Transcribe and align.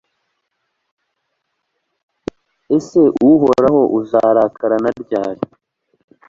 mbese 2.69 2.99
uhoraho, 3.29 3.81
uzarakara 3.99 4.75
na 4.83 4.91
ryari 5.01 5.41